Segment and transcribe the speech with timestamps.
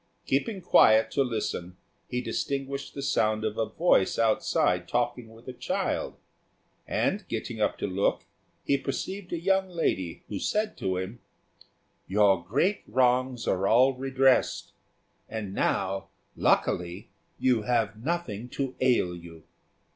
[0.25, 5.53] Keeping quiet to listen, he distinguished the sound of a voice outside talking with a
[5.53, 6.17] child;
[6.87, 8.23] and, getting up to look,
[8.65, 11.19] he perceived a young lady, who said to him,
[12.07, 14.71] "Your great wrongs are all redressed,
[15.29, 19.43] and now, luckily, you have nothing to ail you."